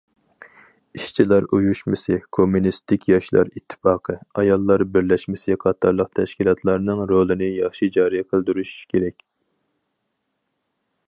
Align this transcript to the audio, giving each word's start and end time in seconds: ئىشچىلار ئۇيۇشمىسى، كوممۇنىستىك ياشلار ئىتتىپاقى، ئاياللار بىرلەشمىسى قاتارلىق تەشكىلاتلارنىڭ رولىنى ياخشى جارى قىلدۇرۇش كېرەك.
ئىشچىلار 0.99 1.43
ئۇيۇشمىسى، 1.57 2.17
كوممۇنىستىك 2.37 3.05
ياشلار 3.11 3.51
ئىتتىپاقى، 3.59 4.15
ئاياللار 4.41 4.85
بىرلەشمىسى 4.95 5.59
قاتارلىق 5.65 6.11
تەشكىلاتلارنىڭ 6.21 7.03
رولىنى 7.13 7.51
ياخشى 7.61 7.91
جارى 7.99 8.25
قىلدۇرۇش 8.33 8.73
كېرەك. 8.95 9.25